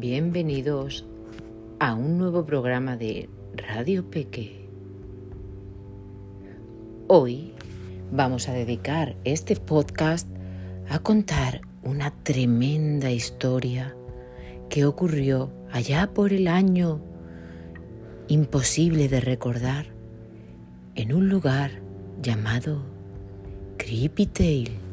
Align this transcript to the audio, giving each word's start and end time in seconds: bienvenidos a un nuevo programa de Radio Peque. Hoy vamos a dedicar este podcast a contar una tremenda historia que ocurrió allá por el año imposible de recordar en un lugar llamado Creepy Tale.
bienvenidos 0.00 1.04
a 1.80 1.94
un 1.94 2.18
nuevo 2.18 2.46
programa 2.46 2.96
de 2.96 3.28
Radio 3.54 4.08
Peque. 4.08 4.68
Hoy 7.08 7.52
vamos 8.12 8.48
a 8.48 8.52
dedicar 8.52 9.16
este 9.24 9.56
podcast 9.56 10.28
a 10.88 11.00
contar 11.00 11.62
una 11.82 12.12
tremenda 12.22 13.10
historia 13.10 13.96
que 14.68 14.84
ocurrió 14.84 15.50
allá 15.72 16.10
por 16.14 16.32
el 16.32 16.46
año 16.46 17.00
imposible 18.28 19.08
de 19.08 19.20
recordar 19.20 19.86
en 20.94 21.12
un 21.12 21.28
lugar 21.28 21.82
llamado 22.22 22.84
Creepy 23.78 24.26
Tale. 24.26 24.87